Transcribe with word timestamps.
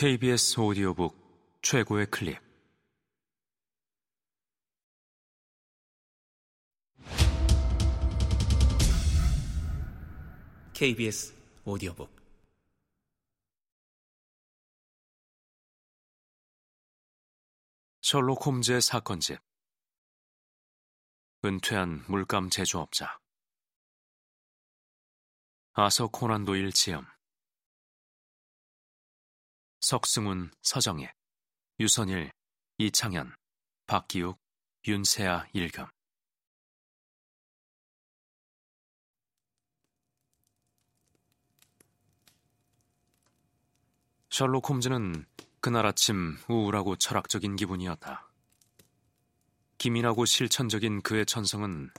KBS 0.00 0.58
오디오북 0.58 1.60
최고의 1.60 2.06
클립. 2.06 2.38
KBS 10.72 11.34
오디오북. 11.66 12.10
셜록 18.00 18.46
홈즈의 18.46 18.80
사건집. 18.80 19.38
은퇴한 21.44 22.06
물감 22.08 22.48
제조업자. 22.48 23.20
아서 25.74 26.08
코난 26.08 26.46
도일 26.46 26.72
지음 26.72 27.04
석승훈 29.80 30.50
서정혜 30.62 31.12
유선일 31.78 32.30
이창현 32.78 33.34
박기욱 33.86 34.38
윤세아 34.86 35.46
일금 35.52 35.86
셜록 44.30 44.68
홈즈는 44.70 45.26
그날 45.60 45.86
아침 45.86 46.38
우울하고 46.48 46.96
철학적인 46.96 47.56
기분이었다. 47.56 48.30
기민하고 49.76 50.24
실천적인 50.24 51.02
그의 51.02 51.26
천성은 51.26 51.90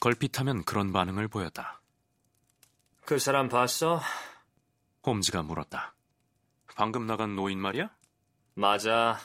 걸핏하면 0.00 0.64
그런 0.64 0.92
반응을 0.92 1.28
보였다. 1.28 1.82
그 3.04 3.18
사람 3.18 3.48
봤어? 3.48 4.00
홈즈가 5.04 5.42
물었다. 5.42 5.94
방금 6.74 7.06
나간 7.06 7.36
노인 7.36 7.58
말이야? 7.58 7.90
맞아. 8.54 9.18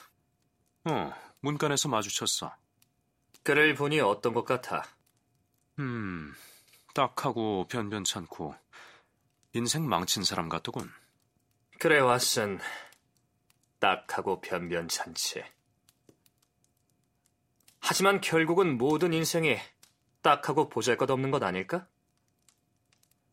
어, 0.86 1.14
문간에서 1.42 1.90
마주쳤어. 1.90 2.56
그를 3.44 3.76
보니 3.76 4.00
어떤 4.00 4.34
것 4.34 4.44
같아? 4.46 4.84
음, 5.80 6.34
딱하고 6.94 7.68
변변찮고 7.68 8.56
인생 9.54 9.88
망친 9.88 10.24
사람 10.24 10.50
같더군. 10.50 10.92
그래, 11.80 12.00
왓슨. 12.00 12.60
딱하고 13.80 14.42
변변찮지. 14.42 15.44
하지만 17.80 18.20
결국은 18.20 18.78
모든 18.78 19.14
인생이 19.14 19.58
딱하고 20.22 20.70
보잘것없는 20.70 21.30
것 21.30 21.44
아닐까? 21.44 21.88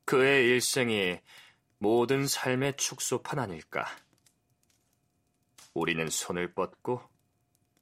그의 0.05 0.47
일생이 0.49 1.21
모든 1.83 2.29
삶의 2.29 2.77
축소판 2.77 3.41
아닐까? 3.41 3.85
우리는 5.75 6.09
손을 6.09 6.55
뻗고 6.55 7.03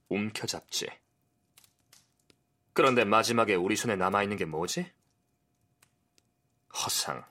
움켜잡지. 0.09 0.87
그런데 2.73 3.05
마지막에 3.05 3.55
우리 3.56 3.77
손에 3.77 3.97
남아있는 3.97 4.39
게 4.39 4.47
뭐지? 4.47 4.91
허상. 6.75 7.31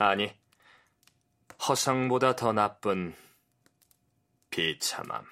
아니, 0.00 0.36
허상보다 1.68 2.34
더 2.34 2.52
나쁜 2.52 3.14
비참함. 4.50 5.24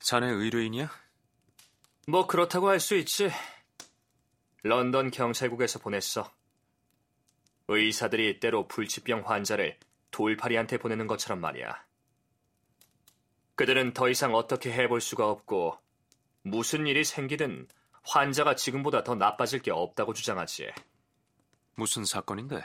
자네 0.00 0.26
의뢰인이야? 0.26 0.90
뭐 2.08 2.26
그렇다고 2.26 2.70
할 2.70 2.80
수 2.80 2.96
있지. 2.96 3.30
런던 4.64 5.12
경찰국에서 5.12 5.78
보냈어. 5.78 6.41
의사들이 7.78 8.40
때로 8.40 8.68
불치병 8.68 9.22
환자를 9.26 9.78
돌팔이한테 10.10 10.78
보내는 10.78 11.06
것처럼 11.06 11.40
말이야. 11.40 11.84
그들은 13.54 13.92
더 13.92 14.08
이상 14.08 14.34
어떻게 14.34 14.72
해볼 14.72 15.00
수가 15.00 15.28
없고 15.28 15.78
무슨 16.42 16.86
일이 16.86 17.04
생기든 17.04 17.68
환자가 18.02 18.56
지금보다 18.56 19.04
더 19.04 19.14
나빠질 19.14 19.62
게 19.62 19.70
없다고 19.70 20.12
주장하지. 20.12 20.70
무슨 21.74 22.04
사건인데? 22.04 22.62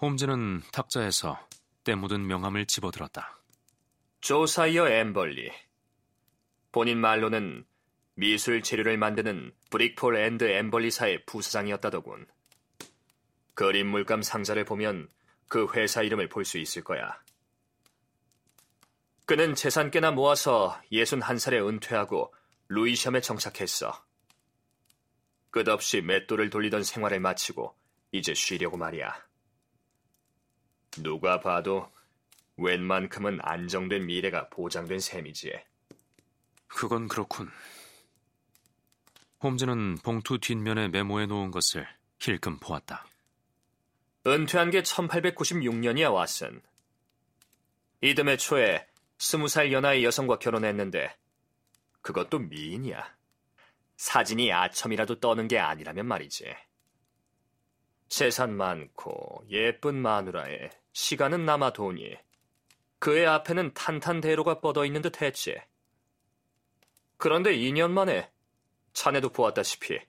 홈즈는 0.00 0.62
탁자에서 0.72 1.38
때 1.84 1.94
묻은 1.94 2.26
명함을 2.26 2.66
집어들었다. 2.66 3.40
조사이어 4.20 4.88
엠벌리. 4.88 5.50
본인 6.72 6.98
말로는 6.98 7.64
미술 8.14 8.62
재료를 8.62 8.98
만드는 8.98 9.54
브릭폴 9.70 10.16
앤드 10.16 10.44
엠벌리사의 10.44 11.24
부사장이었다더군. 11.26 12.26
그림 13.56 13.88
물감 13.88 14.20
상자를 14.22 14.66
보면 14.66 15.08
그 15.48 15.66
회사 15.72 16.02
이름을 16.02 16.28
볼 16.28 16.44
수 16.44 16.58
있을 16.58 16.84
거야. 16.84 17.18
그는 19.24 19.54
재산 19.54 19.90
꽤나 19.90 20.10
모아서 20.10 20.78
61살에 20.92 21.66
은퇴하고 21.66 22.32
루이샴에 22.68 23.22
정착했어. 23.22 24.04
끝없이 25.50 26.02
맷돌을 26.02 26.50
돌리던 26.50 26.84
생활을 26.84 27.18
마치고 27.18 27.74
이제 28.12 28.34
쉬려고 28.34 28.76
말이야. 28.76 29.26
누가 30.98 31.40
봐도 31.40 31.90
웬만큼은 32.58 33.38
안정된 33.40 34.04
미래가 34.04 34.50
보장된 34.50 35.00
셈이지. 35.00 35.52
그건 36.68 37.08
그렇군. 37.08 37.50
홈즈는 39.42 39.96
봉투 40.04 40.38
뒷면에 40.38 40.88
메모해 40.88 41.24
놓은 41.24 41.50
것을 41.50 41.88
힐끔 42.20 42.58
보았다. 42.58 43.06
은퇴한 44.26 44.70
게 44.70 44.82
1896년이야, 44.82 46.10
왓슨. 46.10 46.60
이듬해 48.00 48.36
초에 48.36 48.84
20살 49.18 49.70
연하의 49.70 50.04
여성과 50.04 50.40
결혼했는데 50.40 51.16
그것도 52.02 52.40
미인이야. 52.40 53.16
사진이 53.96 54.52
아첨이라도 54.52 55.20
떠는 55.20 55.46
게 55.46 55.58
아니라면 55.58 56.06
말이지. 56.06 56.54
재산 58.08 58.56
많고 58.56 59.44
예쁜 59.48 59.94
마누라에 59.94 60.70
시간은 60.92 61.44
남아 61.44 61.72
도니 61.72 62.16
그의 62.98 63.26
앞에는 63.26 63.74
탄탄대로가 63.74 64.60
뻗어 64.60 64.84
있는 64.84 65.02
듯 65.02 65.22
했지. 65.22 65.56
그런데 67.16 67.56
2년 67.56 67.90
만에 67.90 68.30
자네도 68.92 69.30
보았다시피 69.30 70.00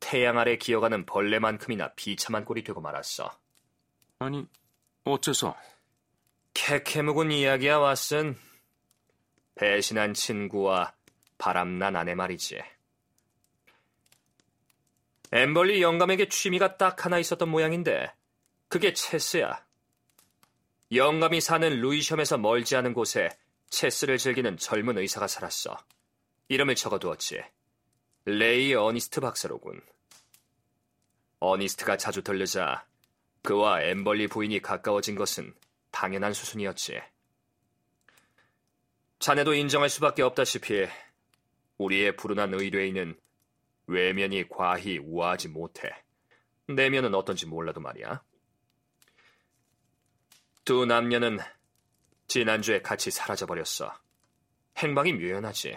태양 0.00 0.38
아래 0.38 0.56
기어가는 0.56 1.06
벌레만큼이나 1.06 1.92
비참한 1.94 2.44
꼴이 2.44 2.64
되고 2.64 2.80
말았어. 2.80 3.30
아니, 4.18 4.46
어째서? 5.04 5.56
케케묵은 6.54 7.30
이야기야, 7.30 7.78
왓슨. 7.78 8.36
배신한 9.54 10.14
친구와 10.14 10.94
바람난 11.38 11.96
아내 11.96 12.14
말이지. 12.14 12.60
엠벌리 15.32 15.80
영감에게 15.80 16.28
취미가 16.28 16.76
딱 16.76 17.04
하나 17.04 17.18
있었던 17.18 17.48
모양인데 17.48 18.12
그게 18.68 18.92
체스야. 18.92 19.64
영감이 20.92 21.40
사는 21.40 21.80
루이셤에서 21.80 22.38
멀지 22.38 22.74
않은 22.74 22.94
곳에 22.94 23.28
체스를 23.68 24.18
즐기는 24.18 24.56
젊은 24.56 24.98
의사가 24.98 25.28
살았어. 25.28 25.76
이름을 26.48 26.74
적어두었지. 26.74 27.42
레이 28.26 28.74
어니스트 28.74 29.20
박사로군. 29.20 29.80
어니스트가 31.38 31.96
자주 31.96 32.22
들르자 32.22 32.86
그와 33.42 33.82
엠벌리 33.82 34.28
부인이 34.28 34.60
가까워진 34.60 35.14
것은 35.14 35.54
당연한 35.90 36.34
수순이었지. 36.34 37.00
자네도 39.20 39.54
인정할 39.54 39.88
수밖에 39.88 40.22
없다시피 40.22 40.86
우리의 41.78 42.16
불운한 42.16 42.52
의뢰인은 42.54 43.18
외면이 43.86 44.48
과히 44.48 44.98
우아하지 44.98 45.48
못해. 45.48 45.90
내면은 46.68 47.14
어떤지 47.14 47.46
몰라도 47.46 47.80
말이야. 47.80 48.22
두 50.64 50.84
남녀는 50.84 51.38
지난주에 52.28 52.82
같이 52.82 53.10
사라져버렸어. 53.10 53.92
행방이 54.76 55.14
묘연하지. 55.14 55.76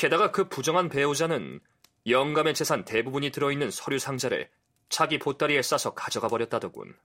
게다가 0.00 0.30
그 0.30 0.48
부정한 0.48 0.88
배우자는 0.88 1.60
영감의 2.06 2.54
재산 2.54 2.86
대부분이 2.86 3.28
들어있는 3.32 3.70
서류 3.70 3.98
상자를 3.98 4.48
자기 4.88 5.18
보따리에 5.18 5.60
싸서 5.60 5.92
가져가 5.92 6.28
버렸다더군. 6.28 6.96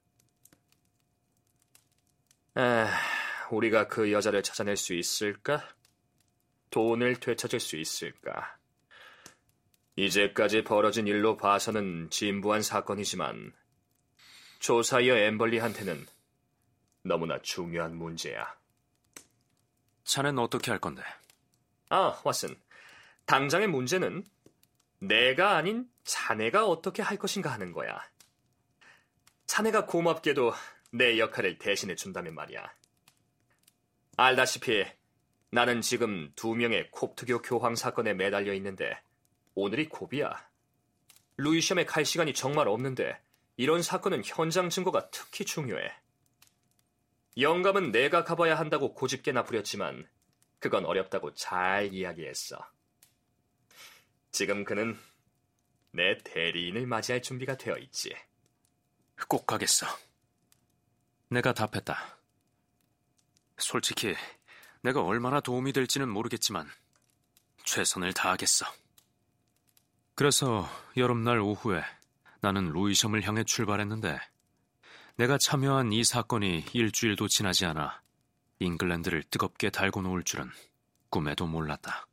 아, 2.53 2.87
우리가 3.51 3.89
그 3.89 4.13
여자를 4.13 4.43
찾아낼 4.43 4.77
수 4.77 4.93
있을까? 4.93 5.67
돈을 6.69 7.19
되찾을 7.19 7.59
수 7.59 7.75
있을까? 7.75 8.57
이제까지 9.97 10.63
벌어진 10.63 11.05
일로 11.05 11.35
봐서는 11.35 12.09
진부한 12.09 12.61
사건이지만 12.61 13.51
조사이어 14.59 15.17
엠벌리한테는 15.17 16.05
너무나 17.03 17.41
중요한 17.41 17.97
문제야. 17.97 18.55
자넨 20.05 20.39
어떻게 20.39 20.71
할 20.71 20.79
건데? 20.79 21.03
아, 21.89 22.13
왓슨. 22.23 22.64
당장의 23.25 23.67
문제는 23.67 24.23
내가 24.99 25.55
아닌 25.57 25.89
자네가 26.03 26.67
어떻게 26.67 27.01
할 27.01 27.17
것인가 27.17 27.51
하는 27.51 27.71
거야. 27.71 27.99
자네가 29.47 29.85
고맙게도 29.85 30.53
내 30.91 31.19
역할을 31.19 31.57
대신해 31.57 31.95
준다면 31.95 32.35
말이야. 32.35 32.71
알다시피 34.17 34.85
나는 35.49 35.81
지금 35.81 36.31
두 36.35 36.55
명의 36.55 36.89
콥트교 36.91 37.41
교황 37.41 37.75
사건에 37.75 38.13
매달려 38.13 38.53
있는데 38.53 39.01
오늘이 39.55 39.89
콥이야. 39.89 40.49
루이시엄에 41.37 41.85
갈 41.85 42.05
시간이 42.05 42.33
정말 42.33 42.67
없는데 42.67 43.19
이런 43.57 43.81
사건은 43.81 44.21
현장 44.25 44.69
증거가 44.69 45.09
특히 45.09 45.45
중요해. 45.45 45.91
영감은 47.37 47.91
내가 47.91 48.23
가봐야 48.23 48.57
한다고 48.57 48.93
고집게나 48.93 49.43
부렸지만 49.43 50.07
그건 50.59 50.85
어렵다고 50.85 51.33
잘 51.33 51.93
이야기했어. 51.93 52.74
지금 54.35 54.65
그는 54.65 54.99
내 55.91 56.17
대리인을 56.17 56.87
맞이할 56.87 57.21
준비가 57.21 57.55
되어 57.55 57.77
있지. 57.77 58.13
꼭 59.29 59.47
가겠어. 59.47 59.87
내가 61.29 61.53
답했다. 61.53 62.17
솔직히 63.57 64.13
내가 64.81 65.01
얼마나 65.01 65.39
도움이 65.39 65.71
될지는 65.71 66.09
모르겠지만 66.09 66.69
최선을 67.63 68.11
다하겠어. 68.11 68.65
그래서 70.15 70.69
여름날 70.97 71.39
오후에 71.39 71.81
나는 72.41 72.73
루이셤을 72.73 73.25
향해 73.25 73.45
출발했는데 73.45 74.19
내가 75.15 75.37
참여한 75.37 75.93
이 75.93 76.03
사건이 76.03 76.65
일주일도 76.73 77.29
지나지 77.29 77.65
않아 77.67 78.01
잉글랜드를 78.59 79.23
뜨겁게 79.31 79.69
달궈 79.69 80.01
놓을 80.01 80.23
줄은 80.23 80.51
꿈에도 81.09 81.47
몰랐다. 81.47 82.05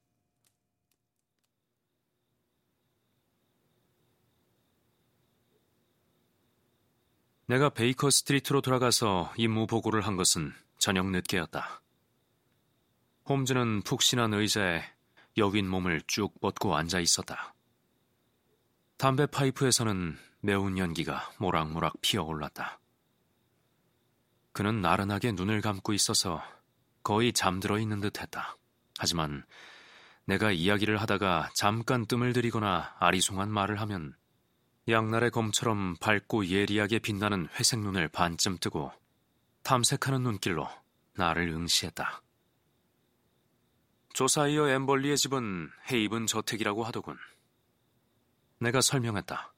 내가 7.47 7.69
베이커 7.71 8.11
스트리트로 8.11 8.61
돌아가서 8.61 9.33
임무 9.37 9.67
보고를 9.67 10.03
한 10.03 10.17
것은 10.17 10.53
저녁 10.79 11.11
늦게였다. 11.11 11.83
홈즈는 13.29 13.83
푹신한 13.83 14.35
의자에 14.35 14.83
여윈 15.39 15.69
몸을 15.69 16.03
쭉 16.06 16.41
뻗고 16.41 16.77
앉아 16.77 17.00
있었다. 17.00 17.55
담배 18.97 19.27
파이프에서는 19.27 20.17
매운 20.41 20.79
연기가 20.79 21.31
모락모락 21.39 22.00
피어올랐다. 22.00 22.79
그는 24.53 24.81
나른하게 24.81 25.33
눈을 25.33 25.61
감고 25.61 25.93
있어서 25.95 26.43
거의 27.03 27.33
잠들어 27.33 27.79
있는 27.79 28.00
듯 28.00 28.21
했다. 28.21 28.56
하지만 28.99 29.45
내가 30.25 30.53
이야기를 30.53 31.00
하다가 31.00 31.50
잠깐 31.55 32.06
뜸을 32.06 32.33
들이거나 32.33 32.95
아리송한 32.99 33.50
말을 33.50 33.81
하면 33.81 34.15
양날의 34.88 35.31
검처럼 35.31 35.96
밝고 36.00 36.46
예리하게 36.46 36.99
빛나는 36.99 37.49
회색 37.55 37.79
눈을 37.81 38.08
반쯤 38.08 38.58
뜨고 38.58 38.93
탐색하는 39.62 40.23
눈길로 40.25 40.69
나를 41.14 41.49
응시했다. 41.49 42.23
조사이어 44.12 44.69
엠벌리의 44.69 45.17
집은 45.17 45.70
헤이븐 45.90 46.26
저택이라고 46.26 46.82
하더군. 46.84 47.17
내가 48.58 48.81
설명했다. 48.81 49.55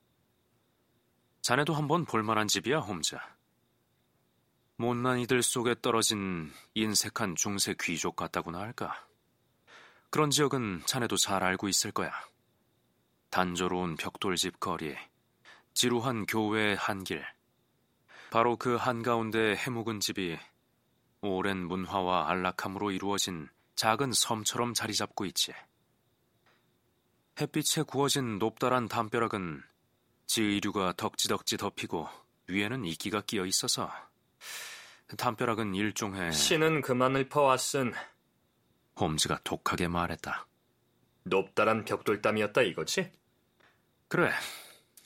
자네도 1.41 1.75
한번 1.75 2.05
볼만한 2.05 2.47
집이야, 2.47 2.79
홈즈. 2.79 3.17
못난 4.77 5.20
이들 5.20 5.43
속에 5.43 5.77
떨어진 5.81 6.53
인색한 6.75 7.37
중세 7.37 7.75
귀족 7.81 8.17
같다고나 8.17 8.59
할까. 8.59 9.06
그런 10.11 10.31
지역은 10.31 10.82
자네도 10.85 11.17
잘 11.17 11.43
알고 11.43 11.69
있을 11.69 11.93
거야. 11.93 12.12
단조로운 13.31 13.97
벽돌집 13.97 14.61
거리, 14.61 14.97
지루한 15.75 16.26
교외의 16.26 16.76
한길. 16.76 17.25
바로 18.31 18.56
그 18.56 18.76
한가운데 18.76 19.56
해묵은 19.56 20.00
집이 20.00 20.38
오랜 21.21 21.67
문화와 21.67 22.31
안락함으로 22.31 22.93
이루어진 22.93 23.49
작은 23.75 24.12
섬처럼 24.12 24.75
자리 24.75 24.94
잡고 24.94 25.25
있지. 25.26 25.53
햇빛에 27.41 27.82
구워진 27.82 28.38
높다란 28.38 28.87
담벼락은 28.87 29.62
지의류가 30.26 30.94
덕지덕지 30.97 31.56
덮이고 31.56 32.09
위에는 32.47 32.85
이끼가 32.85 33.23
끼어 33.23 33.44
있어서 33.47 33.91
담벼락은 35.19 35.75
일종의 35.75 36.32
신은 36.32 36.82
그만 36.82 37.17
읊어왔은 37.17 37.93
홈즈가 38.99 39.41
독하게 39.43 39.88
말했다. 39.88 40.47
높다란 41.25 41.85
벽돌담이었다 41.85 42.62
이거지? 42.62 43.11
그래. 44.06 44.31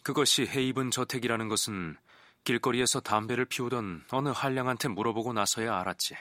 그것이 0.02 0.46
헤이븐 0.46 0.90
저택이라는 0.90 1.48
것은 1.48 1.96
길거리에서 2.44 3.00
담배를 3.00 3.44
피우던 3.44 4.06
어느 4.10 4.28
한량한테 4.30 4.88
물어보고 4.88 5.32
나서야 5.32 5.78
알았지. 5.80 6.16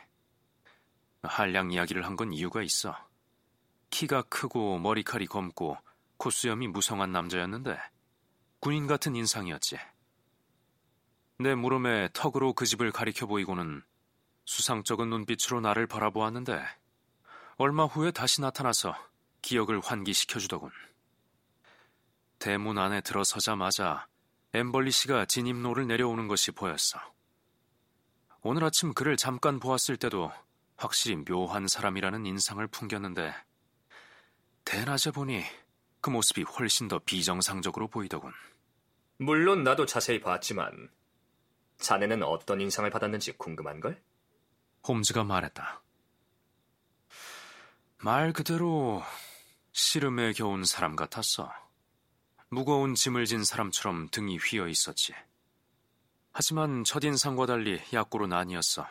한량 1.24 1.72
이야기를 1.72 2.06
한 2.06 2.16
건 2.16 2.34
이유가 2.34 2.62
있어. 2.62 2.98
키가 3.90 4.24
크고 4.24 4.80
머리칼이 4.80 5.28
검고 5.28 5.78
코수염이 6.18 6.68
무성한 6.68 7.12
남자였는데 7.12 7.78
군인 8.60 8.88
같은 8.88 9.16
인상이었지. 9.16 9.78
내 11.40 11.56
물음에 11.56 12.10
턱으로 12.14 12.54
그 12.54 12.66
집을 12.66 12.92
가리켜 12.92 13.28
보이고는 13.28 13.84
수상쩍은 14.46 15.10
눈빛으로 15.10 15.62
나를 15.62 15.88
바라보았는데 15.88 16.62
얼마 17.58 17.86
후에 17.86 18.12
다시 18.12 18.42
나타나서 18.42 18.96
기억을 19.42 19.80
환기시켜 19.80 20.40
주더군. 20.40 20.72
대문 22.40 22.78
안에 22.78 23.02
들어서자마자 23.02 24.08
엠벌리 24.54 24.92
씨가 24.92 25.26
진입로를 25.26 25.88
내려오는 25.88 26.28
것이 26.28 26.52
보였어. 26.52 27.00
오늘 28.42 28.64
아침 28.64 28.94
그를 28.94 29.18
잠깐 29.18 29.60
보았을 29.60 29.98
때도 29.98 30.32
확실히 30.78 31.24
묘한 31.26 31.68
사람이라는 31.68 32.26
인상을 32.26 32.66
풍겼는데 32.68 33.34
대낮에 34.64 35.12
보니 35.12 35.44
그 36.02 36.10
모습이 36.10 36.44
훨씬 36.44 36.88
더 36.88 37.00
비정상적으로 37.00 37.88
보이더군. 37.88 38.32
물론 39.18 39.64
나도 39.64 39.86
자세히 39.86 40.22
봤지만 40.22 40.90
자네는 41.80 42.24
어떤 42.24 42.62
인상을 42.62 42.90
받았는지 42.90 43.34
궁금한걸? 43.38 44.02
홈즈가 44.88 45.24
말했다. 45.24 45.82
말 47.98 48.32
그대로 48.32 49.04
씨름에 49.72 50.34
겨운 50.34 50.64
사람 50.64 50.96
같았어. 50.96 51.52
무거운 52.50 52.96
짐을 52.96 53.26
진 53.26 53.44
사람처럼 53.44 54.08
등이 54.10 54.38
휘어 54.38 54.68
있었지. 54.68 55.14
하지만 56.32 56.84
첫인상과 56.84 57.46
달리 57.46 57.82
약고로 57.92 58.28
나뉘었어. 58.28 58.88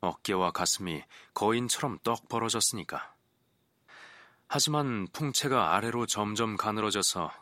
어깨와 0.00 0.50
가슴이 0.50 1.02
거인처럼 1.32 1.98
떡 2.02 2.28
벌어졌으니까. 2.28 3.14
하지만 4.48 5.08
풍채가 5.12 5.74
아래로 5.74 6.06
점점 6.06 6.56
가늘어져서 6.56 7.32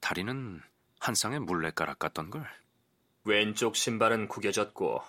다리는 0.00 0.60
한 1.00 1.14
쌍의 1.14 1.40
물레가락 1.40 1.98
같던걸. 1.98 2.46
왼쪽 3.24 3.74
신발은 3.74 4.28
구겨졌고 4.28 5.02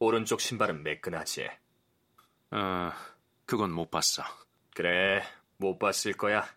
오른쪽 0.00 0.40
신발은 0.40 0.82
매끈하지. 0.82 1.48
어, 2.50 2.92
그건 3.46 3.70
못 3.70 3.90
봤어. 3.90 4.24
그래, 4.74 5.22
못 5.58 5.78
봤을 5.78 6.12
거야. 6.12 6.48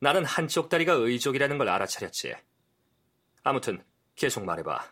나는 0.00 0.24
한쪽 0.24 0.68
다리가 0.68 0.92
의족이라는 0.92 1.58
걸 1.58 1.68
알아차렸지. 1.68 2.34
아무튼 3.42 3.82
계속 4.14 4.44
말해봐. 4.44 4.84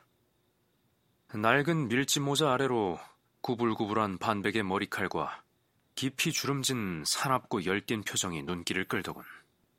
낡은 1.35 1.89
밀짚 1.89 2.23
모자 2.23 2.53
아래로 2.53 2.99
구불구불한 3.41 4.19
반백의 4.19 4.63
머리칼과 4.63 5.43
깊이 5.95 6.33
주름진 6.33 7.05
사납고 7.07 7.67
열띤 7.67 8.03
표정이 8.03 8.43
눈길을 8.45 8.89
끌더군. 8.89 9.25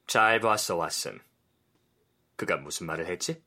잘 0.07 0.39
봤어, 0.39 0.77
왓슨. 0.77 1.19
그가 2.35 2.57
무슨 2.57 2.87
말을 2.87 3.07
했지? 3.07 3.41